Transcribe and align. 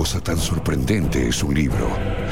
cosa 0.00 0.18
tan 0.18 0.38
sorprendente 0.38 1.28
es 1.28 1.42
un 1.42 1.52
libro. 1.52 1.86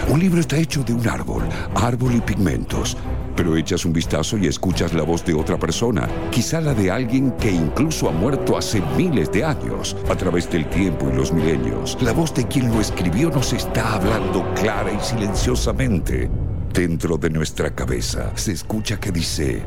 Un 0.08 0.18
libro 0.18 0.40
está 0.40 0.56
hecho 0.56 0.82
de 0.82 0.94
un 0.94 1.06
árbol, 1.06 1.42
árbol 1.74 2.14
y 2.14 2.20
pigmentos. 2.22 2.96
Pero 3.36 3.58
echas 3.58 3.84
un 3.84 3.92
vistazo 3.92 4.38
y 4.38 4.46
escuchas 4.46 4.94
la 4.94 5.02
voz 5.02 5.22
de 5.26 5.34
otra 5.34 5.58
persona, 5.58 6.08
quizá 6.30 6.62
la 6.62 6.72
de 6.72 6.90
alguien 6.90 7.32
que 7.32 7.50
incluso 7.50 8.08
ha 8.08 8.12
muerto 8.12 8.56
hace 8.56 8.80
miles 8.96 9.30
de 9.32 9.44
años, 9.44 9.94
a 10.08 10.16
través 10.16 10.50
del 10.50 10.66
tiempo 10.70 11.10
y 11.12 11.16
los 11.16 11.30
milenios. 11.30 11.98
La 12.00 12.12
voz 12.12 12.32
de 12.32 12.48
quien 12.48 12.70
lo 12.70 12.80
escribió 12.80 13.28
nos 13.28 13.52
está 13.52 13.96
hablando 13.96 14.50
clara 14.54 14.90
y 14.90 15.04
silenciosamente. 15.04 16.30
Dentro 16.72 17.18
de 17.18 17.28
nuestra 17.28 17.74
cabeza 17.74 18.32
se 18.34 18.52
escucha 18.52 18.98
que 18.98 19.12
dice, 19.12 19.62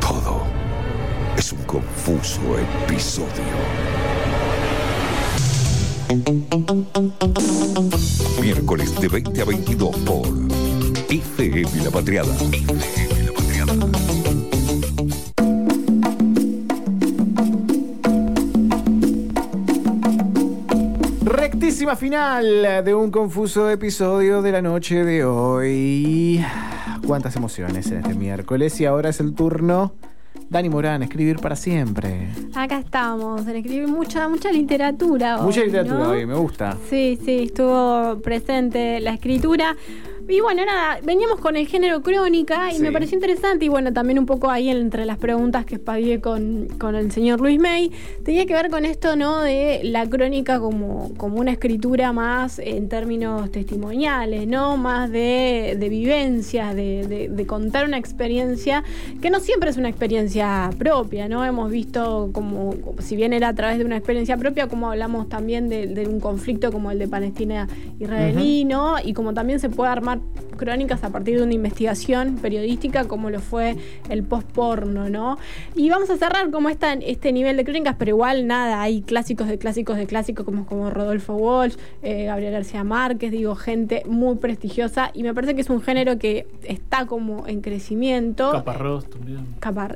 todo 0.00 0.44
es 1.36 1.52
un 1.52 1.62
confuso 1.64 2.40
episodio. 2.86 4.15
Miércoles 8.40 9.00
de 9.00 9.08
20 9.08 9.42
a 9.42 9.44
22 9.44 9.96
por 9.98 10.28
FM 11.08 11.84
La 11.84 11.90
Patriada. 11.90 12.32
Rectísima 21.24 21.96
final 21.96 22.84
de 22.84 22.94
un 22.94 23.10
confuso 23.10 23.68
episodio 23.68 24.42
de 24.42 24.52
la 24.52 24.62
noche 24.62 25.04
de 25.04 25.24
hoy. 25.24 26.44
Cuántas 27.04 27.34
emociones 27.34 27.88
en 27.90 27.98
este 27.98 28.14
miércoles 28.14 28.80
y 28.80 28.84
ahora 28.84 29.08
es 29.08 29.18
el 29.18 29.34
turno 29.34 29.94
Dani 30.48 30.68
Morán, 30.68 31.02
escribir 31.02 31.38
para 31.40 31.56
siempre. 31.56 32.28
Acá 32.54 32.78
estamos, 32.78 33.46
en 33.48 33.56
escribir 33.56 33.88
mucha, 33.88 34.28
mucha 34.28 34.52
literatura. 34.52 35.38
mucha 35.38 35.62
literatura 35.62 36.08
hoy, 36.08 36.24
me 36.24 36.34
gusta. 36.34 36.76
Sí, 36.88 37.18
sí, 37.24 37.44
estuvo 37.44 38.20
presente 38.22 39.00
la 39.00 39.14
escritura. 39.14 39.76
Y 40.28 40.40
bueno, 40.40 40.64
nada, 40.64 40.98
veníamos 41.04 41.38
con 41.38 41.56
el 41.56 41.68
género 41.68 42.02
crónica 42.02 42.72
y 42.72 42.80
me 42.80 42.90
pareció 42.90 43.16
interesante 43.16 43.64
y 43.66 43.68
bueno, 43.68 43.92
también 43.92 44.18
un 44.18 44.26
poco 44.26 44.50
ahí 44.50 44.68
entre 44.70 45.04
las 45.04 45.18
preguntas 45.18 45.64
que 45.64 45.76
espagué 45.76 46.20
con, 46.20 46.66
con 46.78 46.96
el 46.96 47.12
señor 47.12 47.40
Luis 47.40 47.60
May, 47.60 47.92
tenía 48.24 48.44
que 48.44 48.52
ver 48.52 48.68
con 48.68 48.84
esto, 48.84 49.14
¿no? 49.14 49.40
De 49.42 49.82
la 49.84 50.08
crónica 50.08 50.58
como, 50.58 51.12
como 51.16 51.38
una 51.38 51.52
escritura 51.52 52.12
más 52.12 52.58
en 52.58 52.88
términos 52.88 53.52
testimoniales, 53.52 54.48
¿no? 54.48 54.76
Más 54.76 55.12
de, 55.12 55.76
de 55.78 55.88
vivencias, 55.88 56.74
de, 56.74 57.28
de, 57.30 57.46
contar 57.46 57.86
una 57.86 57.98
experiencia 57.98 58.82
que 59.22 59.30
no 59.30 59.38
siempre 59.38 59.70
es 59.70 59.76
una 59.76 59.88
experiencia 59.88 60.70
propia, 60.76 61.28
¿no? 61.28 61.44
Hemos 61.44 61.70
visto 61.70 62.30
como, 62.32 62.74
si 62.98 63.14
bien 63.14 63.32
era 63.32 63.48
a 63.48 63.54
través 63.54 63.78
de 63.78 63.84
una 63.84 63.96
experiencia 63.96 64.36
propia, 64.36 64.66
como 64.66 64.90
hablamos 64.90 65.28
también 65.28 65.68
de, 65.68 66.06
un 66.08 66.18
conflicto 66.18 66.72
como 66.72 66.90
el 66.90 66.98
de 66.98 67.06
Palestina-Israelí, 67.06 68.64
¿no? 68.64 68.96
Y 69.04 69.12
como 69.12 69.32
también 69.32 69.60
se 69.60 69.68
puede 69.68 69.90
armar 69.90 70.15
crónicas 70.56 71.04
a 71.04 71.10
partir 71.10 71.38
de 71.38 71.44
una 71.44 71.54
investigación 71.54 72.36
periodística 72.36 73.04
como 73.04 73.30
lo 73.30 73.40
fue 73.40 73.76
el 74.08 74.24
post-porno, 74.24 75.08
¿no? 75.08 75.38
Y 75.74 75.90
vamos 75.90 76.10
a 76.10 76.16
cerrar 76.16 76.50
como 76.50 76.68
está 76.68 76.94
este 76.94 77.32
nivel 77.32 77.56
de 77.56 77.64
crónicas, 77.64 77.96
pero 77.98 78.10
igual 78.10 78.46
nada, 78.46 78.80
hay 78.80 79.02
clásicos 79.02 79.48
de 79.48 79.58
clásicos 79.58 79.96
de 79.96 80.06
clásicos 80.06 80.44
como, 80.44 80.66
como 80.66 80.90
Rodolfo 80.90 81.34
Walsh, 81.34 81.76
eh, 82.02 82.24
Gabriel 82.24 82.52
García 82.52 82.84
Márquez, 82.84 83.30
digo, 83.30 83.54
gente 83.54 84.02
muy 84.06 84.36
prestigiosa 84.36 85.10
y 85.14 85.22
me 85.22 85.34
parece 85.34 85.54
que 85.54 85.60
es 85.60 85.70
un 85.70 85.82
género 85.82 86.18
que 86.18 86.46
está 86.64 87.06
como 87.06 87.46
en 87.46 87.60
crecimiento. 87.60 88.50
Caparrós 88.52 89.08
también. 89.10 89.46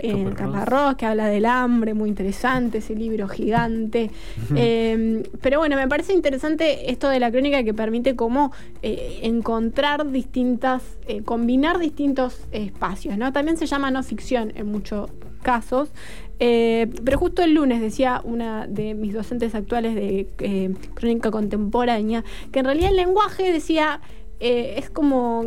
Eh, 0.03 0.31
Caparrós. 0.35 0.97
que 0.97 1.07
habla 1.07 1.27
del 1.27 1.47
hambre, 1.47 1.95
muy 1.95 2.09
interesante, 2.09 2.79
ese 2.79 2.95
libro 2.95 3.29
gigante. 3.29 4.11
Eh, 4.55 5.23
pero 5.41 5.59
bueno, 5.59 5.77
me 5.77 5.89
parece 5.89 6.13
interesante 6.13 6.91
esto 6.91 7.09
de 7.09 7.21
la 7.21 7.31
crónica 7.31 7.63
que 7.63 7.75
permite 7.75 8.17
como 8.17 8.53
encontrar 8.83 10.07
distintas, 10.11 10.83
eh, 11.07 11.23
combinar 11.23 11.79
distintos 11.79 12.47
espacios, 12.53 13.17
¿no? 13.17 13.33
También 13.33 13.57
se 13.57 13.67
llama 13.67 13.91
no 13.91 14.03
ficción 14.03 14.53
en 14.57 14.71
muchos 14.71 15.11
casos. 15.43 15.91
Eh, 16.39 16.89
pero 17.05 17.19
justo 17.19 17.43
el 17.43 17.53
lunes 17.55 17.81
decía 17.81 18.23
una 18.25 18.67
de 18.67 18.95
mis 18.95 19.13
docentes 19.13 19.55
actuales 19.55 19.95
de 19.95 20.27
eh, 20.39 20.75
crónica 20.95 21.31
contemporánea 21.31 22.25
que 22.51 22.61
en 22.61 22.65
realidad 22.65 22.91
el 22.91 22.97
lenguaje 22.97 23.53
decía 23.53 24.01
es 24.43 24.89
como, 24.89 25.45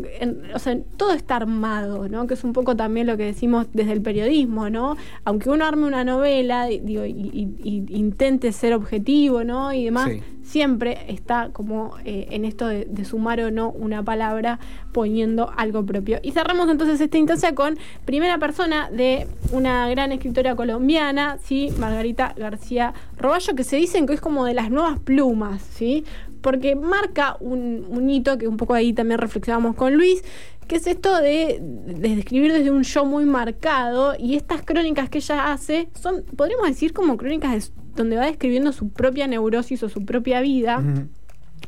o 0.54 0.60
sea, 0.60 0.78
todo 0.98 1.14
está 1.14 1.38
armado, 1.38 2.08
¿no? 2.10 2.28
Que 2.28 2.36
es 2.36 2.44
un 2.44 2.54
poco 2.54 2.76
también 2.76 3.08
lo 3.08 3.18
que 3.18 3.24
decimos 3.24 3.66
desde 3.74 3.92
el 3.92 4.04
periodismo, 4.04 4.70
¿no? 4.70 4.98
Aunque 5.26 5.50
uno 5.50 5.66
arme 5.66 5.88
una 5.88 6.04
novela, 6.04 6.68
digo, 6.68 7.04
y, 7.04 7.56
intente 7.90 8.52
ser 8.52 8.76
objetivo, 8.76 9.44
¿no? 9.44 9.74
Y 9.74 9.86
demás, 9.86 10.12
siempre 10.44 11.06
está 11.08 11.50
como 11.52 11.98
eh, 12.06 12.28
en 12.32 12.46
esto 12.46 12.68
de, 12.68 13.06
sumar 13.06 13.40
o 13.42 13.52
no 13.52 13.72
una 13.72 14.04
palabra 14.04 14.60
poniendo 14.92 15.52
algo 15.58 15.86
propio. 15.86 16.20
Y 16.22 16.32
cerramos 16.32 16.70
entonces 16.70 17.02
esta 17.02 17.18
instancia 17.18 17.56
con 17.56 17.78
primera 18.06 18.38
persona 18.38 18.90
de 18.92 19.28
una 19.52 19.90
gran 19.90 20.12
escritora 20.12 20.56
colombiana, 20.56 21.38
¿sí? 21.44 21.74
Margarita 21.78 22.34
García 22.38 22.94
Roballo, 23.18 23.56
que 23.56 23.64
se 23.64 23.78
dicen 23.78 24.06
que 24.06 24.14
es 24.14 24.22
como 24.22 24.46
de 24.46 24.54
las 24.54 24.70
nuevas 24.70 25.00
plumas, 25.00 25.62
¿sí? 25.62 26.06
Porque 26.42 26.76
marca 26.76 27.38
un, 27.40 27.86
un 27.90 28.10
hito 28.10 28.38
que 28.38 28.48
un 28.48 28.58
poco 28.58 28.74
ahí 28.74 28.94
también 28.94 29.20
reflexionamos 29.20 29.76
con 29.76 29.96
Luis, 29.96 30.24
que 30.68 30.76
es 30.76 30.88
esto 30.88 31.18
de, 31.20 31.60
de, 31.62 32.20
escribir 32.20 32.54
desde 32.54 32.72
un 32.72 32.84
show 32.84 33.06
muy 33.06 33.26
marcado 33.26 34.14
y 34.18 34.36
estas 34.36 34.62
crónicas 34.62 35.10
que 35.10 35.18
ella 35.20 35.52
hace 35.52 35.90
son, 36.00 36.24
podríamos 36.36 36.68
decir, 36.68 36.94
como 36.94 37.18
crónicas 37.18 37.74
donde 37.96 38.18
va 38.18 38.26
describiendo 38.26 38.72
su 38.72 38.90
propia 38.90 39.28
neurosis 39.28 39.84
o 39.84 39.90
su 39.90 40.06
propia 40.06 40.42
vida. 40.42 40.84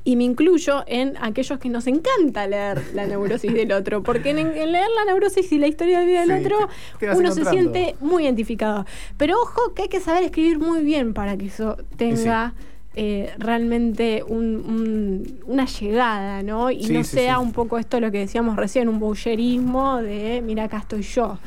Y 0.03 0.17
me 0.17 0.23
incluyo 0.23 0.83
en 0.85 1.15
aquellos 1.19 1.57
que 1.57 1.69
nos 1.69 1.87
encanta 1.87 2.45
leer 2.47 2.83
la 2.93 3.07
neurosis 3.07 3.51
del 3.53 3.71
otro, 3.71 4.03
porque 4.03 4.31
en, 4.31 4.53
leer 4.53 4.87
la 4.95 5.05
neurosis 5.07 5.51
y 5.51 5.57
la 5.57 5.67
historia 5.67 5.99
de 5.99 6.05
vida 6.05 6.25
del 6.25 6.45
otro, 6.45 6.69
uno 7.15 7.31
se 7.31 7.45
siente 7.45 7.95
muy 8.01 8.25
identificado. 8.25 8.85
Pero 9.17 9.41
ojo 9.41 9.73
que 9.73 9.83
hay 9.83 9.87
que 9.87 9.99
saber 9.99 10.23
escribir 10.23 10.59
muy 10.59 10.83
bien 10.83 11.13
para 11.13 11.37
que 11.37 11.47
eso 11.47 11.77
tenga... 11.97 12.53
Eh, 12.97 13.33
realmente 13.37 14.23
una 14.23 15.65
llegada, 15.65 16.41
¿no? 16.43 16.71
Y 16.71 16.87
no 16.87 17.03
sea 17.03 17.39
un 17.39 17.51
poco 17.51 17.77
esto 17.77 17.99
lo 17.99 18.09
que 18.09 18.19
decíamos 18.19 18.55
recién, 18.55 18.87
un 18.87 19.01
boucherismo 19.01 20.01
de, 20.01 20.41
mira, 20.41 20.63
acá 20.63 20.77
estoy 20.77 21.01
yo. 21.01 21.37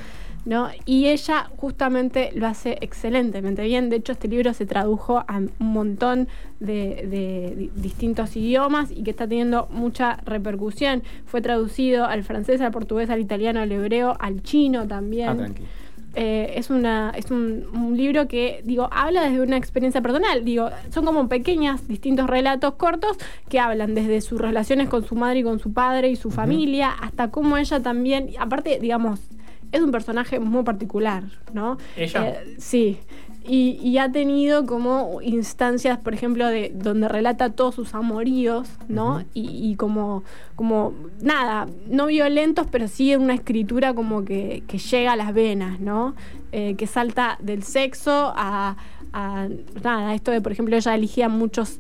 ¿No? 0.45 0.69
Y 0.87 1.09
ella 1.09 1.51
justamente 1.57 2.31
lo 2.35 2.47
hace 2.47 2.79
excelentemente 2.81 3.63
bien. 3.65 3.91
De 3.91 3.97
hecho, 3.97 4.13
este 4.13 4.29
libro 4.29 4.55
se 4.55 4.65
tradujo 4.65 5.19
a 5.27 5.37
un 5.37 5.53
montón 5.59 6.29
de, 6.59 7.71
distintos 7.75 8.37
idiomas 8.37 8.91
y 8.91 9.03
que 9.03 9.11
está 9.11 9.29
teniendo 9.29 9.69
mucha 9.71 10.19
repercusión. 10.25 11.03
Fue 11.27 11.43
traducido 11.43 12.07
al 12.07 12.25
francés, 12.25 12.61
al 12.61 12.73
portugués, 12.73 13.11
al 13.11 13.21
italiano, 13.21 13.61
al 13.61 13.71
hebreo, 13.71 14.17
al 14.19 14.43
chino 14.43 14.87
también. 14.87 15.29
Ah, 15.29 15.49
eh, 16.15 16.55
es, 16.57 16.71
una, 16.71 17.13
es 17.15 17.31
un, 17.31 17.97
libro 17.97 18.27
que, 18.27 18.63
digo, 18.65 18.89
habla 18.91 19.23
desde 19.23 19.41
una 19.41 19.57
experiencia 19.57 20.01
personal. 20.01 20.45
Digo, 20.45 20.69
son 20.91 21.05
como 21.05 21.29
pequeñas, 21.29 21.87
distintos 21.87 22.29
relatos 22.29 22.75
cortos 22.75 23.17
que 23.49 23.61
hablan 23.61 23.95
desde 23.95 24.21
sus 24.21 24.41
relaciones 24.41 24.89
con 24.89 25.05
su 25.05 25.15
madre 25.15 25.41
y 25.41 25.43
con 25.43 25.61
su 25.61 25.73
padre 25.73 26.09
y 26.09 26.17
su 26.17 26.31
familia, 26.31 26.91
hasta 26.91 27.31
cómo 27.31 27.57
ella 27.57 27.81
también, 27.81 28.31
aparte, 28.39 28.79
digamos, 28.81 29.21
es 29.73 29.81
un 29.81 29.91
personaje 29.91 30.41
muy 30.41 30.63
particular, 30.63 31.25
¿no? 31.53 31.79
Ella. 31.97 32.29
Eh, 32.29 32.57
sí 32.59 32.99
y, 33.49 33.97
ha 33.99 34.13
tenido 34.13 34.67
como 34.67 35.21
instancias, 35.23 35.99
por 35.99 36.13
ejemplo, 36.13 36.47
de 36.47 36.71
donde 36.75 37.09
relata 37.09 37.51
todos 37.51 37.75
sus 37.75 37.95
amoríos, 37.95 38.69
¿no? 38.89 39.25
y, 39.33 39.75
como, 39.77 40.23
como, 40.55 40.93
nada, 41.23 41.67
no 41.87 42.07
violentos, 42.07 42.67
pero 42.71 42.89
sí 42.89 43.17
una 43.17 43.35
escritura 43.35 43.95
como 43.95 44.25
que, 44.25 44.63
llega 44.91 45.13
a 45.13 45.17
las 45.17 45.33
venas, 45.33 45.81
¿no? 45.81 46.15
Eh, 46.53 46.75
que 46.77 46.87
salta 46.87 47.39
del 47.41 47.63
sexo 47.63 48.33
a, 48.37 48.77
a, 49.13 49.49
nada, 49.83 50.15
esto 50.15 50.31
de, 50.31 50.41
por 50.41 50.53
ejemplo, 50.53 50.77
ella 50.77 50.95
elegía 50.95 51.29
muchos 51.29 51.79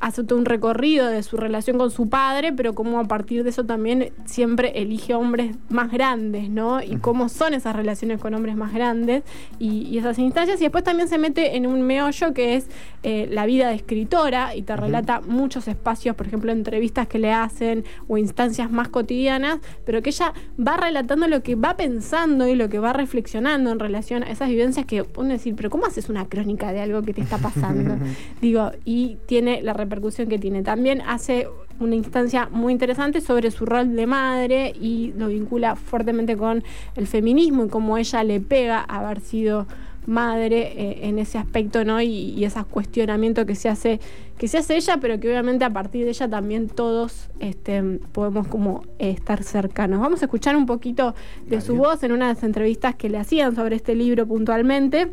hace 0.00 0.24
todo 0.24 0.38
un 0.38 0.44
recorrido 0.44 1.06
de 1.06 1.22
su 1.22 1.36
relación 1.36 1.78
con 1.78 1.90
su 1.90 2.08
padre, 2.08 2.52
pero 2.52 2.74
como 2.74 2.98
a 2.98 3.04
partir 3.04 3.44
de 3.44 3.50
eso 3.50 3.64
también 3.64 4.12
siempre 4.24 4.72
elige 4.80 5.14
hombres 5.14 5.56
más 5.68 5.90
grandes, 5.90 6.48
¿no? 6.50 6.82
Y 6.82 6.96
cómo 6.96 7.28
son 7.28 7.54
esas 7.54 7.74
relaciones 7.76 8.20
con 8.20 8.34
hombres 8.34 8.56
más 8.56 8.72
grandes 8.72 9.24
y, 9.58 9.96
esas 9.96 10.18
instancias. 10.18 10.60
Y 10.60 10.64
después 10.64 10.84
también 10.84 11.08
se 11.08 11.16
mete 11.16 11.56
en 11.56 11.66
un 11.66 11.82
meollo 11.82 12.34
que 12.34 12.56
es 12.56 12.68
eh, 13.02 13.26
la 13.30 13.46
vida 13.46 13.68
de 13.68 13.74
escritora 13.74 14.54
y 14.54 14.62
te 14.62 14.76
relata 14.76 15.20
muchos 15.20 15.68
espacios, 15.68 16.14
por 16.16 16.26
ejemplo, 16.26 16.52
entrevistas 16.52 17.06
que 17.06 17.18
le 17.18 17.32
hacen 17.32 17.84
o 18.08 18.18
instancias 18.18 18.70
más 18.70 18.88
cotidianas, 18.88 19.58
pero 19.84 20.02
que 20.02 20.10
ella 20.10 20.34
va 20.58 20.76
relatando 20.76 21.28
lo 21.28 21.42
que 21.42 21.54
va 21.54 21.76
pensando 21.76 22.46
y 22.46 22.54
lo 22.54 22.68
que 22.68 22.78
va 22.78 22.92
reflexionando 22.92 23.70
en 23.70 23.78
relación 23.78 24.22
a 24.22 24.30
esas 24.30 24.48
vivencias 24.48 24.86
que 24.86 25.04
uno 25.16 25.30
decir, 25.30 25.54
pero 25.56 25.70
¿cómo 25.70 25.86
haces 25.86 26.08
una 26.08 26.28
crónica 26.28 26.72
de 26.72 26.80
algo 26.80 27.02
que 27.02 27.14
te 27.14 27.20
está 27.20 27.38
pasando? 27.38 27.96
Digo, 28.40 28.72
y 28.84 29.18
tiene 29.26 29.62
la 29.62 29.72
repercusión 29.86 30.28
que 30.28 30.38
tiene. 30.38 30.62
También 30.62 31.00
hace 31.02 31.48
una 31.80 31.94
instancia 31.94 32.48
muy 32.50 32.72
interesante 32.72 33.20
sobre 33.20 33.50
su 33.50 33.66
rol 33.66 33.96
de 33.96 34.06
madre 34.06 34.72
y 34.80 35.12
lo 35.16 35.28
vincula 35.28 35.76
fuertemente 35.76 36.36
con 36.36 36.64
el 36.94 37.06
feminismo 37.06 37.64
y 37.64 37.68
cómo 37.68 37.98
ella 37.98 38.24
le 38.24 38.40
pega 38.40 38.80
haber 38.80 39.20
sido 39.20 39.66
madre 40.06 40.72
eh, 40.76 41.08
en 41.08 41.18
ese 41.18 41.36
aspecto, 41.38 41.84
¿no? 41.84 42.00
Y, 42.00 42.06
y 42.06 42.44
esos 42.44 42.64
cuestionamientos 42.66 43.44
que 43.44 43.54
se 43.54 43.68
hace, 43.68 44.00
que 44.38 44.48
se 44.48 44.58
hace 44.58 44.76
ella, 44.76 44.98
pero 45.00 45.18
que 45.20 45.28
obviamente 45.28 45.64
a 45.64 45.70
partir 45.70 46.04
de 46.04 46.10
ella 46.10 46.28
también 46.28 46.68
todos 46.68 47.28
este, 47.40 47.82
podemos 48.12 48.46
como 48.46 48.84
estar 48.98 49.42
cercanos. 49.42 50.00
Vamos 50.00 50.22
a 50.22 50.26
escuchar 50.26 50.56
un 50.56 50.66
poquito 50.66 51.14
de 51.46 51.60
su 51.60 51.76
voz 51.76 52.02
en 52.02 52.12
una 52.12 52.28
de 52.28 52.34
las 52.34 52.44
entrevistas 52.44 52.94
que 52.94 53.10
le 53.10 53.18
hacían 53.18 53.54
sobre 53.54 53.76
este 53.76 53.94
libro 53.94 54.26
puntualmente 54.26 55.12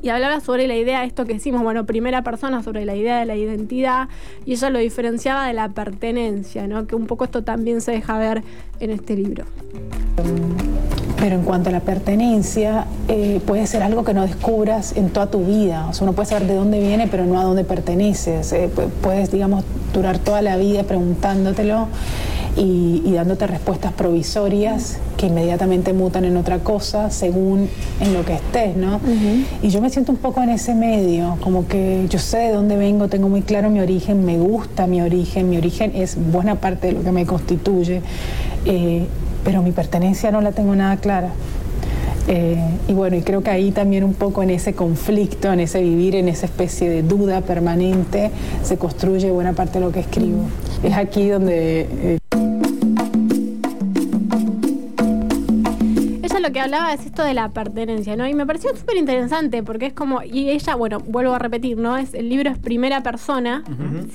y 0.00 0.10
hablaba 0.10 0.40
sobre 0.40 0.68
la 0.68 0.76
idea, 0.76 1.04
esto 1.04 1.24
que 1.24 1.34
decimos, 1.34 1.62
bueno, 1.62 1.84
primera 1.84 2.22
persona, 2.22 2.62
sobre 2.62 2.84
la 2.84 2.94
idea 2.94 3.18
de 3.18 3.26
la 3.26 3.34
identidad, 3.34 4.08
y 4.46 4.52
ella 4.52 4.70
lo 4.70 4.78
diferenciaba 4.78 5.46
de 5.46 5.54
la 5.54 5.70
pertenencia, 5.70 6.68
¿no? 6.68 6.86
Que 6.86 6.94
un 6.94 7.06
poco 7.06 7.24
esto 7.24 7.42
también 7.42 7.80
se 7.80 7.92
deja 7.92 8.16
ver 8.16 8.42
en 8.78 8.90
este 8.90 9.16
libro. 9.16 9.44
Pero 11.18 11.34
en 11.34 11.42
cuanto 11.42 11.70
a 11.70 11.72
la 11.72 11.80
pertenencia, 11.80 12.86
eh, 13.08 13.40
puede 13.44 13.66
ser 13.66 13.82
algo 13.82 14.04
que 14.04 14.14
no 14.14 14.22
descubras 14.22 14.96
en 14.96 15.10
toda 15.10 15.26
tu 15.26 15.44
vida. 15.44 15.88
O 15.88 15.92
sea, 15.92 16.04
uno 16.04 16.12
puede 16.12 16.28
saber 16.28 16.46
de 16.46 16.54
dónde 16.54 16.78
viene, 16.78 17.08
pero 17.08 17.24
no 17.24 17.40
a 17.40 17.42
dónde 17.42 17.64
perteneces. 17.64 18.52
Eh, 18.52 18.70
puedes, 19.02 19.32
digamos, 19.32 19.64
durar 19.92 20.18
toda 20.18 20.42
la 20.42 20.56
vida 20.56 20.84
preguntándotelo 20.84 21.88
y, 22.58 23.12
dándote 23.12 23.46
respuestas 23.46 23.92
provisorias 23.92 24.98
que 25.16 25.26
inmediatamente 25.26 25.92
mutan 25.92 26.24
en 26.24 26.36
otra 26.36 26.58
cosa 26.60 27.10
según 27.10 27.68
en 28.00 28.14
lo 28.14 28.24
que 28.24 28.34
estés, 28.34 28.76
¿no? 28.76 29.00
Y 29.62 29.70
yo 29.70 29.80
me 29.80 29.90
siento 29.90 30.12
un 30.12 30.18
poco 30.18 30.42
en 30.42 30.50
ese 30.50 30.74
medio, 30.74 31.36
como 31.42 31.66
que 31.66 32.06
yo 32.08 32.18
sé 32.18 32.38
de 32.38 32.52
dónde 32.52 32.76
vengo, 32.76 33.08
tengo 33.08 33.28
muy 33.28 33.42
claro 33.42 33.70
mi 33.70 33.80
origen, 33.80 34.24
me 34.24 34.38
gusta 34.38 34.86
mi 34.86 35.00
origen, 35.02 35.50
mi 35.50 35.56
origen 35.56 35.92
es 35.94 36.16
buena 36.30 36.56
parte 36.56 36.88
de 36.88 36.92
lo 36.94 37.02
que 37.02 37.12
me 37.12 37.26
constituye. 37.26 38.02
Eh, 38.64 39.06
pero 39.44 39.62
mi 39.62 39.72
pertenencia 39.72 40.30
no 40.30 40.40
la 40.40 40.52
tengo 40.52 40.74
nada 40.74 40.96
clara. 40.96 41.30
Eh, 42.26 42.58
y 42.86 42.92
bueno, 42.92 43.16
y 43.16 43.22
creo 43.22 43.42
que 43.42 43.48
ahí 43.48 43.70
también 43.70 44.04
un 44.04 44.12
poco 44.12 44.42
en 44.42 44.50
ese 44.50 44.74
conflicto, 44.74 45.50
en 45.50 45.60
ese 45.60 45.80
vivir, 45.80 46.14
en 46.14 46.28
esa 46.28 46.44
especie 46.44 46.90
de 46.90 47.02
duda 47.02 47.40
permanente, 47.40 48.30
se 48.62 48.76
construye 48.76 49.30
buena 49.30 49.54
parte 49.54 49.78
de 49.78 49.86
lo 49.86 49.92
que 49.92 50.00
escribo. 50.00 50.42
Es 50.82 50.94
aquí 50.94 51.28
donde... 51.28 51.88
Eh, 51.90 52.17
lo 56.48 56.52
que 56.54 56.60
hablaba 56.60 56.94
es 56.94 57.04
esto 57.04 57.24
de 57.24 57.34
la 57.34 57.50
pertenencia, 57.50 58.16
¿no? 58.16 58.26
Y 58.26 58.32
me 58.32 58.46
pareció 58.46 58.74
súper 58.74 58.96
interesante 58.96 59.62
porque 59.62 59.86
es 59.86 59.92
como, 59.92 60.22
y 60.22 60.48
ella, 60.48 60.76
bueno, 60.76 60.98
vuelvo 60.98 61.34
a 61.34 61.38
repetir, 61.38 61.76
¿no? 61.76 61.98
Es, 61.98 62.14
el 62.14 62.30
libro 62.30 62.50
es 62.50 62.58
primera 62.58 63.02
persona, 63.02 63.62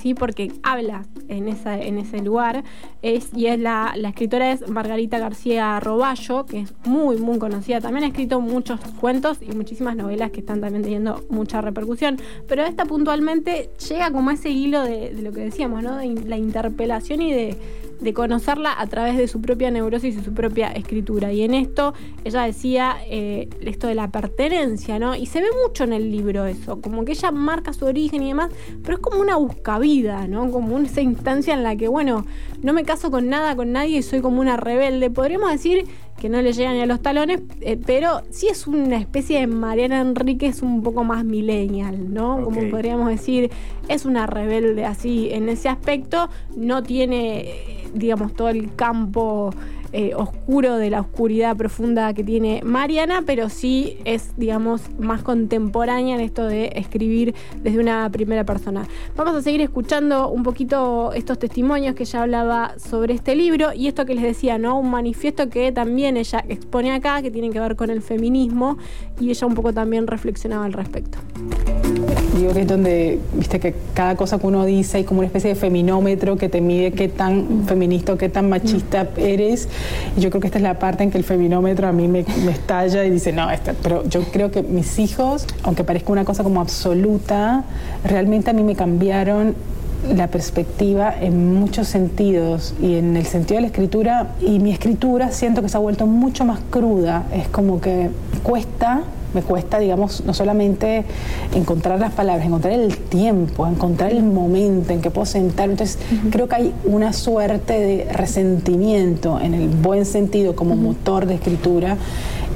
¿sí? 0.00 0.14
Porque 0.14 0.50
habla 0.64 1.04
en, 1.28 1.46
esa, 1.46 1.78
en 1.78 1.98
ese 1.98 2.20
lugar. 2.22 2.64
Es, 3.02 3.32
y 3.34 3.46
es 3.46 3.60
la, 3.60 3.92
la 3.96 4.08
escritora 4.08 4.50
es 4.50 4.68
Margarita 4.68 5.18
García 5.20 5.78
Roballo, 5.78 6.44
que 6.44 6.60
es 6.60 6.74
muy, 6.84 7.18
muy 7.18 7.38
conocida. 7.38 7.80
También 7.80 8.02
ha 8.02 8.08
escrito 8.08 8.40
muchos 8.40 8.80
cuentos 9.00 9.38
y 9.40 9.54
muchísimas 9.54 9.94
novelas 9.94 10.32
que 10.32 10.40
están 10.40 10.60
también 10.60 10.82
teniendo 10.82 11.22
mucha 11.30 11.60
repercusión. 11.60 12.16
Pero 12.48 12.64
esta 12.64 12.84
puntualmente 12.84 13.70
llega 13.88 14.10
como 14.10 14.30
a 14.30 14.34
ese 14.34 14.50
hilo 14.50 14.82
de, 14.82 15.14
de 15.14 15.22
lo 15.22 15.30
que 15.30 15.40
decíamos, 15.40 15.84
¿no? 15.84 15.98
De 15.98 16.08
la 16.26 16.36
interpelación 16.36 17.22
y 17.22 17.32
de 17.32 17.56
de 18.00 18.12
conocerla 18.12 18.74
a 18.78 18.86
través 18.86 19.16
de 19.16 19.28
su 19.28 19.40
propia 19.40 19.70
neurosis 19.70 20.16
y 20.16 20.22
su 20.22 20.32
propia 20.32 20.68
escritura. 20.68 21.32
Y 21.32 21.42
en 21.42 21.54
esto 21.54 21.94
ella 22.24 22.42
decía 22.42 22.96
eh, 23.08 23.48
esto 23.60 23.86
de 23.86 23.94
la 23.94 24.10
pertenencia, 24.10 24.98
¿no? 24.98 25.14
Y 25.14 25.26
se 25.26 25.40
ve 25.40 25.48
mucho 25.66 25.84
en 25.84 25.92
el 25.92 26.10
libro 26.10 26.46
eso, 26.46 26.80
como 26.80 27.04
que 27.04 27.12
ella 27.12 27.30
marca 27.30 27.72
su 27.72 27.84
origen 27.86 28.22
y 28.22 28.28
demás, 28.28 28.50
pero 28.82 28.96
es 28.96 29.00
como 29.00 29.20
una 29.20 29.36
buscavida, 29.36 30.26
¿no? 30.26 30.50
Como 30.50 30.78
esa 30.78 31.00
instancia 31.00 31.54
en 31.54 31.62
la 31.62 31.76
que, 31.76 31.88
bueno, 31.88 32.24
no 32.62 32.72
me 32.72 32.84
caso 32.84 33.10
con 33.10 33.28
nada, 33.28 33.56
con 33.56 33.72
nadie 33.72 33.98
y 33.98 34.02
soy 34.02 34.20
como 34.20 34.40
una 34.40 34.56
rebelde. 34.56 35.10
Podríamos 35.10 35.50
decir 35.50 35.86
que 36.18 36.28
no 36.28 36.40
le 36.40 36.52
llegan 36.52 36.74
ni 36.74 36.80
a 36.80 36.86
los 36.86 37.02
talones, 37.02 37.42
eh, 37.60 37.78
pero 37.84 38.22
sí 38.30 38.48
es 38.48 38.66
una 38.66 38.96
especie 38.96 39.40
de 39.40 39.46
Mariana 39.46 40.00
Enríquez 40.00 40.62
un 40.62 40.82
poco 40.82 41.04
más 41.04 41.24
millennial, 41.24 42.12
¿no? 42.12 42.42
Como 42.42 42.70
podríamos 42.70 43.08
decir, 43.08 43.50
es 43.88 44.04
una 44.04 44.26
rebelde 44.26 44.84
así 44.84 45.28
en 45.32 45.48
ese 45.48 45.68
aspecto, 45.68 46.28
no 46.56 46.82
tiene 46.82 47.83
digamos, 47.94 48.34
todo 48.34 48.48
el 48.48 48.74
campo 48.74 49.50
eh, 49.96 50.12
oscuro 50.16 50.76
de 50.76 50.90
la 50.90 51.00
oscuridad 51.00 51.56
profunda 51.56 52.12
que 52.14 52.24
tiene 52.24 52.62
Mariana, 52.64 53.22
pero 53.24 53.48
sí 53.48 53.98
es, 54.04 54.36
digamos, 54.36 54.82
más 54.98 55.22
contemporánea 55.22 56.16
en 56.16 56.20
esto 56.20 56.46
de 56.46 56.72
escribir 56.74 57.32
desde 57.62 57.78
una 57.78 58.10
primera 58.10 58.42
persona. 58.42 58.88
Vamos 59.14 59.36
a 59.36 59.42
seguir 59.42 59.60
escuchando 59.60 60.30
un 60.30 60.42
poquito 60.42 61.12
estos 61.12 61.38
testimonios 61.38 61.94
que 61.94 62.02
ella 62.02 62.22
hablaba 62.22 62.74
sobre 62.76 63.14
este 63.14 63.36
libro 63.36 63.72
y 63.72 63.86
esto 63.86 64.04
que 64.04 64.16
les 64.16 64.24
decía, 64.24 64.58
¿no? 64.58 64.80
Un 64.80 64.90
manifiesto 64.90 65.48
que 65.48 65.70
también 65.70 66.16
ella 66.16 66.44
expone 66.48 66.92
acá, 66.92 67.22
que 67.22 67.30
tiene 67.30 67.50
que 67.50 67.60
ver 67.60 67.76
con 67.76 67.88
el 67.88 68.02
feminismo 68.02 68.78
y 69.20 69.30
ella 69.30 69.46
un 69.46 69.54
poco 69.54 69.72
también 69.72 70.08
reflexionaba 70.08 70.64
al 70.64 70.72
respecto. 70.72 71.18
Digo 72.36 72.52
que 72.52 72.62
es 72.62 72.66
donde, 72.66 73.20
viste, 73.34 73.60
que 73.60 73.74
cada 73.94 74.16
cosa 74.16 74.38
que 74.38 74.46
uno 74.46 74.64
dice 74.64 74.98
hay 74.98 75.04
como 75.04 75.20
una 75.20 75.26
especie 75.26 75.50
de 75.50 75.54
feminómetro 75.54 76.36
que 76.36 76.48
te 76.48 76.60
mide 76.60 76.92
qué 76.92 77.08
tan 77.08 77.64
feminista 77.66 78.12
o 78.12 78.18
qué 78.18 78.28
tan 78.28 78.48
machista 78.48 79.06
eres. 79.16 79.68
Y 80.16 80.20
yo 80.20 80.30
creo 80.30 80.40
que 80.40 80.48
esta 80.48 80.58
es 80.58 80.64
la 80.64 80.78
parte 80.80 81.04
en 81.04 81.12
que 81.12 81.18
el 81.18 81.24
feminómetro 81.24 81.86
a 81.86 81.92
mí 81.92 82.08
me, 82.08 82.24
estalla 82.50 83.04
y 83.04 83.10
dice, 83.10 83.32
no, 83.32 83.50
esta, 83.50 83.74
pero 83.82 84.04
yo 84.08 84.22
creo 84.24 84.50
que 84.50 84.62
mis 84.62 84.98
hijos, 84.98 85.46
aunque 85.62 85.84
parezca 85.84 86.10
una 86.10 86.24
cosa 86.24 86.42
como 86.42 86.60
absoluta, 86.60 87.64
realmente 88.04 88.50
a 88.50 88.52
mí 88.52 88.64
me 88.64 88.74
cambiaron 88.74 89.54
la 90.12 90.26
perspectiva 90.26 91.14
en 91.18 91.54
muchos 91.54 91.86
sentidos 91.86 92.74
y 92.82 92.96
en 92.96 93.16
el 93.16 93.26
sentido 93.26 93.56
de 93.56 93.60
la 93.62 93.66
escritura. 93.68 94.32
Y 94.40 94.58
mi 94.58 94.72
escritura 94.72 95.30
siento 95.30 95.62
que 95.62 95.68
se 95.68 95.76
ha 95.76 95.80
vuelto 95.80 96.06
mucho 96.06 96.44
más 96.44 96.58
cruda, 96.70 97.24
es 97.32 97.46
como 97.48 97.80
que 97.80 98.10
cuesta 98.42 99.04
me 99.34 99.42
cuesta, 99.42 99.78
digamos, 99.78 100.24
no 100.24 100.34
solamente 100.34 101.04
encontrar 101.54 102.00
las 102.00 102.12
palabras, 102.12 102.46
encontrar 102.46 102.74
el 102.74 102.96
tiempo, 102.96 103.66
encontrar 103.66 104.12
el 104.12 104.22
momento 104.22 104.92
en 104.92 105.00
que 105.00 105.10
puedo 105.10 105.26
sentar. 105.26 105.70
Entonces, 105.70 105.98
creo 106.30 106.48
que 106.48 106.56
hay 106.56 106.74
una 106.84 107.12
suerte 107.12 107.74
de 107.74 108.12
resentimiento 108.12 109.40
en 109.40 109.54
el 109.54 109.68
buen 109.68 110.04
sentido 110.04 110.54
como 110.56 110.76
motor 110.76 111.26
de 111.26 111.34
escritura 111.34 111.96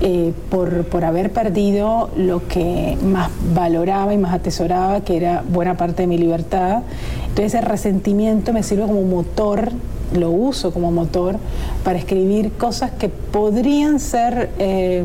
eh, 0.01 0.33
por, 0.51 0.85
por, 0.85 1.05
haber 1.05 1.33
perdido 1.33 2.11
lo 2.17 2.47
que 2.47 2.97
más 3.03 3.31
valoraba 3.53 4.15
y 4.15 4.19
más 4.19 4.33
atesoraba, 4.33 5.01
que 5.01 5.17
era 5.17 5.43
buena 5.49 5.77
parte 5.77 6.03
de 6.03 6.07
mi 6.07 6.19
libertad. 6.19 6.83
Entonces, 7.29 7.55
ese 7.55 7.61
resentimiento 7.61 8.53
me 8.53 8.63
sirve 8.63 8.87
como 8.87 9.03
motor 9.03 9.73
lo 10.17 10.31
uso 10.31 10.73
como 10.73 10.91
motor 10.91 11.37
para 11.85 11.99
escribir 11.99 12.53
cosas 12.53 12.91
que 12.93 13.09
podrían 13.09 14.01
ser 14.01 14.51
eh, 14.59 15.05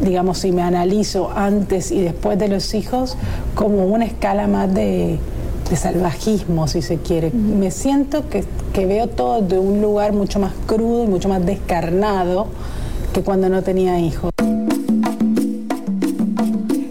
digamos, 0.00 0.38
si 0.38 0.52
me 0.52 0.62
analizo 0.62 1.30
antes 1.34 1.90
y 1.90 2.00
después 2.00 2.38
de 2.38 2.48
los 2.48 2.74
hijos, 2.74 3.16
como 3.54 3.86
una 3.86 4.04
escala 4.04 4.46
más 4.46 4.72
de, 4.72 5.18
salvajismo, 5.74 6.66
si 6.66 6.82
se 6.82 6.96
quiere. 6.96 7.30
Me 7.30 7.70
siento 7.70 8.24
que, 8.28 8.44
veo 8.86 9.06
todo 9.06 9.40
de 9.40 9.58
un 9.58 9.80
lugar 9.80 10.12
mucho 10.12 10.40
más 10.40 10.52
crudo 10.66 11.04
y 11.04 11.06
mucho 11.06 11.28
más 11.28 11.46
descarnado 11.46 12.48
que 13.12 13.22
cuando 13.22 13.48
no 13.48 13.62
tenía 13.62 14.00
hijos. 14.00 14.32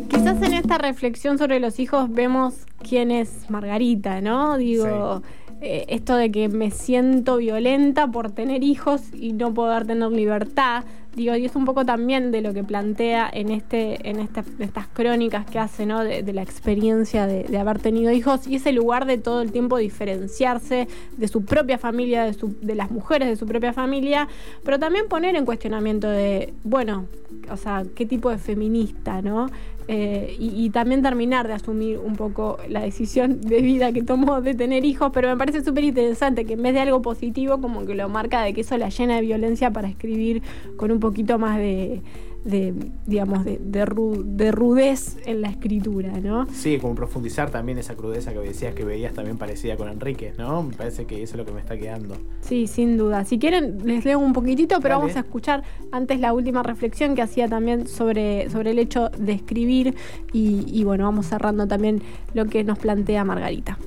Quizás 0.08 0.42
en 0.42 0.54
esta 0.54 0.78
reflexión 0.78 1.38
sobre 1.38 1.60
los 1.60 1.78
hijos 1.80 2.10
vemos 2.10 2.54
quién 2.88 3.12
es 3.12 3.50
Margarita, 3.50 4.22
¿no? 4.22 4.58
Digo, 4.58 5.24
eh, 5.62 5.86
esto 5.89 6.16
de 6.16 6.32
que 6.32 6.48
me 6.48 6.72
siento 6.72 7.36
violenta 7.36 8.08
por 8.08 8.32
tener 8.32 8.63
hijos 8.63 9.01
y 9.13 9.34
no 9.34 9.54
poder 9.54 9.86
tener 9.86 10.10
libertad 10.10 10.86
Digo, 11.16 11.36
y 11.36 11.46
es 11.46 11.56
un 11.56 11.66
poco 11.66 11.86
también 11.86 12.32
de 12.32 12.42
lo 12.42 12.54
que 12.54 12.63
plantea 12.63 13.30
en 13.34 13.50
este, 13.50 14.08
en 14.08 14.20
estas 14.20 14.88
crónicas 14.94 15.46
que 15.46 15.58
hace, 15.58 15.86
¿no? 15.86 16.04
De, 16.04 16.22
la 16.34 16.44
experiencia 16.44 17.25
de, 17.25 17.58
haber 17.58 17.80
tenido 17.80 18.12
hijos 18.12 18.48
y 18.48 18.56
ese 18.56 18.72
lugar 18.72 19.06
de 19.06 19.18
todo 19.18 19.42
el 19.42 19.51
tiempo 19.51 19.78
diferenciarse 19.78 20.88
de 21.18 21.28
su 21.28 21.44
propia 21.44 21.78
familia, 21.78 22.25
de, 22.25 22.38
de 22.62 22.75
las 22.75 22.92
mujeres 22.92 23.28
de 23.28 23.36
su 23.36 23.48
propia 23.48 23.74
familia, 23.74 24.28
pero 24.63 24.78
también 24.78 25.08
poner 25.08 25.36
en 25.36 25.46
cuestionamiento 25.46 26.08
de, 26.08 26.54
bueno, 26.63 27.08
o 27.51 27.58
sea, 27.58 27.84
qué 27.96 28.06
tipo 28.06 28.30
de 28.30 28.38
feminista, 28.38 29.22
¿no? 29.22 29.50
Eh, 29.91 30.36
y, 30.38 30.69
también 30.69 31.01
terminar 31.01 31.48
de 31.48 31.53
asumir 31.53 31.98
un 31.98 32.15
poco 32.15 32.60
la 32.69 32.81
decisión 32.81 33.41
de 33.41 33.60
vida 33.60 33.91
que 33.91 34.03
tomó 34.03 34.39
de 34.39 34.53
tener 34.53 34.86
hijos, 34.86 35.10
pero 35.12 35.29
me 35.29 35.36
parece 35.36 35.63
súper 35.63 35.84
interesante 35.84 36.46
que 36.46 36.53
en 36.53 36.62
vez 36.62 36.75
de 36.75 36.81
algo 36.81 37.01
positivo, 37.01 37.60
como 37.60 37.88
que 37.88 37.96
lo 37.96 38.08
marca 38.08 38.43
de 38.43 38.53
que 38.53 38.62
eso 38.62 38.77
la 38.77 38.89
llena 38.89 39.15
de 39.15 39.22
violencia 39.22 39.72
para 39.72 39.88
escribir 39.88 40.43
con 40.77 40.91
un 40.91 41.00
poquito 41.00 41.39
más 41.39 41.58
de, 41.58 42.03
de 42.43 42.74
digamos, 43.05 43.43
de, 43.43 43.60
de, 43.60 44.51
rudez 44.51 45.17
en 45.25 45.41
la 45.41 45.50
escritura, 45.50 46.12
¿no? 46.19 46.48
Sí, 46.53 46.77
como 46.77 46.96
profundizar 46.96 47.50
también 47.50 47.77
esa 47.77 47.96
crudeza 47.96 48.34
que 48.34 48.39
decías 48.39 48.74
que 48.74 48.84
veías 48.84 49.13
también 49.13 49.38
parecida 49.38 49.75
con 49.77 49.89
Enrique, 49.89 50.34
¿no? 50.38 50.63
Me 50.63 50.74
parece 50.74 51.05
que 51.05 51.22
eso 51.22 51.34
es 51.34 51.38
lo 51.38 51.46
que 51.46 51.51
me 51.51 51.60
está 51.60 51.77
quedando. 51.77 52.15
Sí, 52.41 52.67
sin 52.67 52.98
duda. 52.98 53.25
Si 53.25 53.39
quieren, 53.39 53.79
les 53.86 54.05
leo 54.05 54.19
un 54.19 54.34
poquitito, 54.34 54.79
pero 54.81 55.00
vamos 55.00 55.15
a 55.15 55.19
escuchar 55.19 55.63
antes 55.91 56.19
la 56.19 56.34
última 56.34 56.63
reflexión 56.63 57.15
que 57.15 57.22
hacía 57.22 57.48
también 57.48 57.88
sobre, 57.88 58.50
sobre 58.50 58.72
el 58.72 58.79
hecho 58.79 59.10
de 59.10 59.34
escribir 59.34 59.96
y, 60.31 60.65
y 60.67 60.84
bueno, 60.84 61.05
vamos 61.05 61.27
cerrando 61.27 61.67
también 61.67 62.01
lo 62.34 62.46
que 62.46 62.63
nos 62.63 62.79
plantea 62.79 63.24
Margarita 63.24 63.77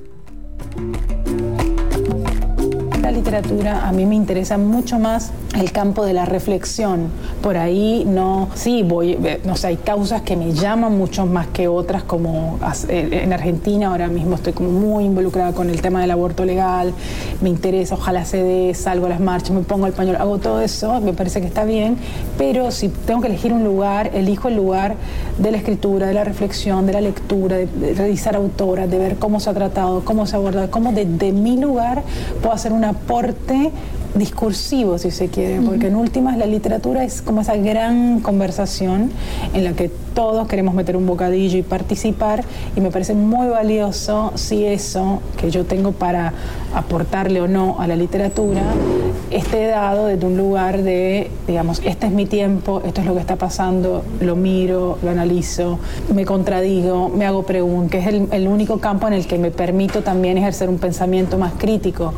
la 3.13 3.19
literatura 3.19 3.89
a 3.89 3.93
mí 3.93 4.07
me 4.07 4.15
interesa 4.15 4.57
mucho 4.57 4.99
más 4.99 5.33
el 5.59 5.71
campo 5.71 6.07
de 6.07 6.15
la 6.15 6.25
reflexión. 6.25 7.09
Por 7.43 7.59
ahí 7.59 8.05
no, 8.07 8.49
sí, 8.55 8.83
voy, 8.83 9.13
eh, 9.13 9.41
no 9.45 9.55
sé, 9.55 9.67
hay 9.67 9.77
causas 9.77 10.23
que 10.23 10.35
me 10.35 10.53
llaman 10.53 10.97
mucho 10.97 11.27
más 11.27 11.47
que 11.49 11.69
otras, 11.69 12.05
como 12.05 12.59
eh, 12.89 13.21
en 13.25 13.33
Argentina 13.33 13.89
ahora 13.89 14.09
mismo 14.09 14.37
estoy 14.37 14.55
como 14.55 14.71
muy 14.71 15.05
involucrada 15.05 15.53
con 15.53 15.69
el 15.69 15.83
tema 15.83 16.01
del 16.01 16.11
aborto 16.11 16.47
legal, 16.47 16.95
me 17.43 17.51
interesa, 17.51 17.97
ojalá 17.97 18.25
se 18.25 18.43
dé, 18.43 18.75
salgo 18.75 19.07
a 19.07 19.11
las 19.11 19.21
marchas, 19.21 19.51
me 19.51 19.63
pongo 19.63 19.87
el 19.87 19.93
pañuelo, 19.93 20.19
hago 20.19 20.39
todo 20.39 20.63
eso, 20.63 21.01
me 21.01 21.13
parece 21.13 21.43
que 21.43 21.47
está 21.47 21.65
bien, 21.65 21.99
pero 22.39 22.71
si 22.71 22.89
tengo 22.89 23.21
que 23.21 23.29
elegir 23.29 23.53
un 23.53 23.63
lugar, 23.63 24.11
elijo 24.15 24.49
el 24.49 24.57
lugar 24.57 24.95
de 25.39 25.51
la 25.51 25.59
escritura, 25.59 26.07
de 26.07 26.15
la 26.15 26.25
reflexión, 26.25 26.87
de 26.87 26.95
la 26.95 27.03
lectura, 27.03 27.57
de, 27.57 27.95
revisar 27.95 28.37
autoras, 28.37 28.91
de 28.91 28.99
ver 28.99 29.17
cómo 29.17 29.39
se 29.39 29.51
ha 29.51 29.55
tratado, 29.55 30.03
cómo 30.03 30.27
se 30.27 30.37
ha 30.37 30.39
abordado, 30.39 30.71
cómo 30.71 30.93
desde 30.93 31.33
mi 31.33 31.59
lugar 31.59 32.03
puedo 32.41 32.55
hacer 32.55 32.73
un 32.73 32.85
aporte 33.03 33.71
discursivo, 34.15 34.99
si 34.99 35.11
se 35.11 35.29
quiere, 35.29 35.61
porque 35.63 35.87
en 35.87 35.97
últimas 35.97 36.37
la 36.37 36.47
literatura 36.47 37.03
es 37.03 37.23
como 37.23 37.41
esa 37.41 37.57
gran 37.57 38.21
conversación 38.21 39.11
en 39.55 39.65
la 39.65 39.73
que 39.73 39.91
todos 40.15 40.47
queremos 40.49 40.75
meter 40.75 40.99
un 40.99 41.07
bocadillo 41.07 41.59
y 41.59 41.63
participar, 41.63 42.45
y 42.77 42.81
me 42.81 42.91
parece 42.91 43.15
muy 43.15 43.49
valioso 43.49 44.33
si 44.35 44.67
eso 44.67 45.23
que 45.39 45.51
yo 45.51 45.65
tengo 45.65 45.93
para 45.93 46.35
aportarle 46.75 47.41
o 47.41 47.49
no 47.49 47.77
a 47.81 47.87
la 47.87 47.97
literatura 47.97 48.63
esté 49.31 49.67
dado 49.67 50.07
desde 50.07 50.27
un 50.27 50.37
lugar 50.37 50.83
de, 50.83 51.31
digamos, 51.47 51.81
este 51.85 52.07
es 52.07 52.13
mi 52.13 52.27
tiempo, 52.27 52.83
esto 52.85 53.01
es 53.01 53.07
lo 53.07 53.15
que 53.15 53.21
está 53.21 53.37
pasando, 53.37 54.05
lo 54.21 54.37
miro, 54.37 54.99
lo 55.03 55.11
analizo, 55.11 55.79
me 56.15 56.27
contradigo, 56.27 57.09
me 57.09 57.25
hago 57.25 57.45
preguntas, 57.45 57.91
que 57.91 57.99
es 57.99 58.07
el, 58.07 58.29
el 58.31 58.47
único 58.47 58.79
campo 58.79 59.07
en 59.07 59.15
el 59.15 59.27
que 59.27 59.39
me 59.39 59.51
permito 59.51 60.03
también 60.03 60.37
ejercer 60.37 60.69
un 60.69 60.79
pensamiento 60.79 61.39
más 61.39 61.55
crítico. 61.57 62.13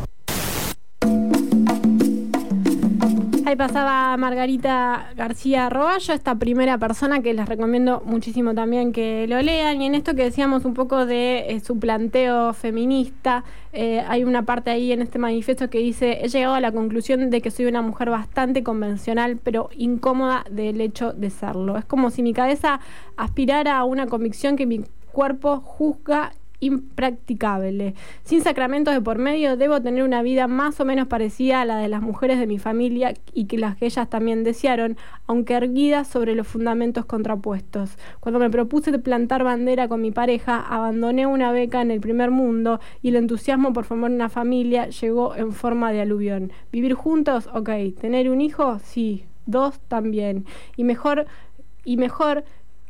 Pasaba 3.55 4.17
Margarita 4.17 5.11
García 5.15 5.69
Roballo, 5.69 6.13
esta 6.15 6.33
primera 6.33 6.79
persona 6.79 7.21
que 7.21 7.33
les 7.35 7.47
recomiendo 7.47 8.01
muchísimo 8.03 8.55
también 8.55 8.91
que 8.91 9.27
lo 9.27 9.39
lean. 9.41 9.79
Y 9.81 9.85
en 9.85 9.93
esto 9.93 10.15
que 10.15 10.23
decíamos 10.23 10.65
un 10.65 10.73
poco 10.73 11.05
de 11.05 11.51
eh, 11.51 11.59
su 11.59 11.77
planteo 11.77 12.53
feminista, 12.53 13.43
eh, 13.71 14.03
hay 14.07 14.23
una 14.23 14.43
parte 14.43 14.71
ahí 14.71 14.91
en 14.91 15.03
este 15.03 15.19
manifiesto 15.19 15.69
que 15.69 15.77
dice, 15.77 16.25
he 16.25 16.27
llegado 16.27 16.55
a 16.55 16.59
la 16.59 16.71
conclusión 16.71 17.29
de 17.29 17.41
que 17.41 17.51
soy 17.51 17.67
una 17.67 17.83
mujer 17.83 18.09
bastante 18.09 18.63
convencional, 18.63 19.37
pero 19.37 19.69
incómoda 19.77 20.43
del 20.49 20.81
hecho 20.81 21.13
de 21.13 21.29
serlo. 21.29 21.77
Es 21.77 21.85
como 21.85 22.09
si 22.09 22.23
mi 22.23 22.33
cabeza 22.33 22.79
aspirara 23.15 23.77
a 23.77 23.83
una 23.83 24.07
convicción 24.07 24.55
que 24.55 24.65
mi 24.65 24.83
cuerpo 25.11 25.61
juzga 25.61 26.33
impracticable. 26.59 27.95
Sin 28.23 28.41
sacramentos 28.41 28.93
de 28.93 29.01
por 29.01 29.17
medio, 29.17 29.57
debo 29.57 29.81
tener 29.81 30.03
una 30.03 30.21
vida 30.21 30.47
más 30.47 30.79
o 30.79 30.85
menos 30.85 31.07
parecida 31.07 31.61
a 31.61 31.65
la 31.65 31.77
de 31.77 31.87
las 31.87 32.01
mujeres 32.01 32.39
de 32.39 32.47
mi 32.47 32.59
familia 32.59 33.13
y 33.33 33.45
que 33.45 33.57
las 33.57 33.75
que 33.75 33.85
ellas 33.85 34.09
también 34.09 34.43
desearon, 34.43 34.97
aunque 35.27 35.53
erguidas 35.53 36.07
sobre 36.07 36.35
los 36.35 36.47
fundamentos 36.47 37.05
contrapuestos. 37.05 37.97
Cuando 38.19 38.39
me 38.39 38.49
propuse 38.49 38.97
plantar 38.99 39.43
bandera 39.43 39.87
con 39.87 40.01
mi 40.01 40.11
pareja, 40.11 40.59
abandoné 40.59 41.25
una 41.25 41.51
beca 41.51 41.81
en 41.81 41.91
el 41.91 42.01
primer 42.01 42.31
mundo 42.31 42.79
y 43.01 43.09
el 43.09 43.15
entusiasmo 43.17 43.73
por 43.73 43.85
formar 43.85 44.11
una 44.11 44.29
familia 44.29 44.89
llegó 44.89 45.35
en 45.35 45.51
forma 45.51 45.91
de 45.91 46.01
aluvión. 46.01 46.51
¿Vivir 46.71 46.93
juntos? 46.93 47.49
Ok. 47.53 47.69
¿Tener 47.99 48.29
un 48.29 48.41
hijo? 48.41 48.79
Sí. 48.79 49.25
Dos 49.45 49.79
también. 49.87 50.45
Y 50.75 50.83
mejor, 50.83 51.27
y 51.83 51.97
mejor 51.97 52.43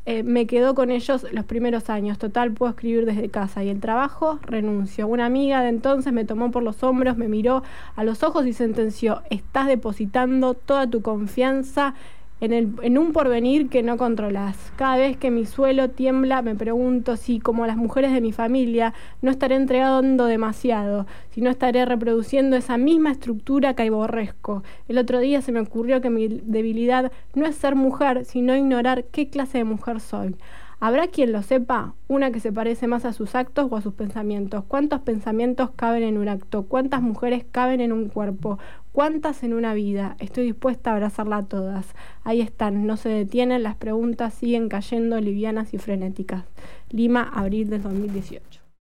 eh, 0.05 0.23
me 0.23 0.45
quedó 0.45 0.75
con 0.75 0.91
ellos 0.91 1.25
los 1.31 1.45
primeros 1.45 1.89
años. 1.89 2.17
Total, 2.17 2.51
puedo 2.51 2.69
escribir 2.71 3.05
desde 3.05 3.29
casa. 3.29 3.63
Y 3.63 3.69
el 3.69 3.79
trabajo, 3.79 4.39
renuncio. 4.43 5.07
Una 5.07 5.25
amiga 5.25 5.61
de 5.61 5.69
entonces 5.69 6.13
me 6.13 6.25
tomó 6.25 6.51
por 6.51 6.63
los 6.63 6.83
hombros, 6.83 7.17
me 7.17 7.27
miró 7.27 7.63
a 7.95 8.03
los 8.03 8.21
ojos 8.23 8.45
y 8.45 8.53
sentenció, 8.53 9.23
estás 9.29 9.67
depositando 9.67 10.53
toda 10.53 10.87
tu 10.89 11.01
confianza 11.01 11.95
en, 12.41 12.53
el, 12.53 12.73
en 12.81 12.97
un 12.97 13.13
porvenir 13.13 13.69
que 13.69 13.83
no 13.83 13.97
controlas. 13.97 14.71
Cada 14.75 14.97
vez 14.97 15.17
que 15.17 15.31
mi 15.31 15.45
suelo 15.45 15.89
tiembla, 15.89 16.41
me 16.41 16.55
pregunto 16.55 17.15
si, 17.17 17.39
como 17.39 17.65
las 17.65 17.77
mujeres 17.77 18.11
de 18.11 18.21
mi 18.21 18.31
familia, 18.31 18.93
no 19.21 19.31
estaré 19.31 19.55
entregando 19.55 20.25
demasiado, 20.25 21.07
si 21.31 21.41
no 21.41 21.49
estaré 21.49 21.85
reproduciendo 21.85 22.55
esa 22.57 22.77
misma 22.77 23.11
estructura 23.11 23.73
que 23.73 23.83
aborrezco. 23.83 24.63
El 24.87 24.97
otro 24.97 25.19
día 25.19 25.41
se 25.41 25.51
me 25.51 25.59
ocurrió 25.59 26.01
que 26.01 26.09
mi 26.09 26.27
debilidad 26.27 27.11
no 27.33 27.45
es 27.45 27.55
ser 27.55 27.75
mujer, 27.75 28.25
sino 28.25 28.55
ignorar 28.55 29.05
qué 29.05 29.29
clase 29.29 29.59
de 29.59 29.63
mujer 29.63 29.99
soy. 29.99 30.35
¿Habrá 30.79 31.07
quien 31.07 31.31
lo 31.31 31.41
sepa? 31.41 31.93
Una 32.07 32.31
que 32.31 32.39
se 32.39 32.51
parece 32.51 32.87
más 32.87 33.05
a 33.05 33.13
sus 33.13 33.33
actos 33.35 33.67
o 33.71 33.75
a 33.77 33.81
sus 33.81 33.93
pensamientos. 33.93 34.63
¿Cuántos 34.67 35.01
pensamientos 35.01 35.71
caben 35.75 36.03
en 36.03 36.17
un 36.17 36.27
acto? 36.27 36.63
¿Cuántas 36.63 37.01
mujeres 37.01 37.45
caben 37.49 37.79
en 37.79 37.93
un 37.93 38.09
cuerpo? 38.09 38.59
¿Cuántas 38.91 39.43
en 39.43 39.53
una 39.53 39.73
vida? 39.73 40.15
Estoy 40.19 40.45
dispuesta 40.45 40.91
a 40.91 40.93
abrazarla 40.93 41.37
a 41.37 41.45
todas. 41.45 41.87
Ahí 42.23 42.41
están, 42.41 42.85
no 42.87 42.97
se 42.97 43.09
detienen, 43.09 43.63
las 43.63 43.75
preguntas 43.75 44.33
siguen 44.33 44.69
cayendo 44.69 45.19
livianas 45.19 45.73
y 45.73 45.77
frenéticas. 45.77 46.43
Lima, 46.89 47.23
abril 47.23 47.69
del 47.69 47.81
2018. 47.81 48.64